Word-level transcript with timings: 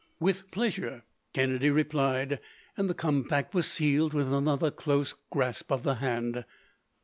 "With 0.19 0.49
pleasure," 0.49 1.03
Kennedy 1.31 1.69
replied; 1.69 2.39
and 2.75 2.89
the 2.89 2.95
compact 2.95 3.53
was 3.53 3.67
sealed 3.67 4.15
with 4.15 4.33
another 4.33 4.71
close 4.71 5.13
grasp 5.29 5.71
of 5.71 5.83
the 5.83 5.93
hand. 6.01 6.43